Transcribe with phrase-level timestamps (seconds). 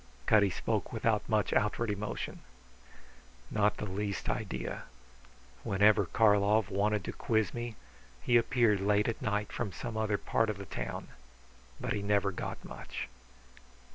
[0.25, 2.39] Cutty spoke without much outward emotion.
[3.51, 4.85] "Not the least idea.
[5.63, 7.75] Whenever Karlov wanted to quiz me,
[8.19, 11.09] he appeared late at night from some other part of the town.
[11.79, 13.09] But he never got much."